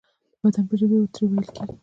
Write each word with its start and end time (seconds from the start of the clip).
د 0.37 0.37
بدن 0.43 0.65
په 0.69 0.75
ژبې 0.79 0.97
ترې 1.13 1.25
ویل 1.29 1.47
کیږي. 1.55 1.69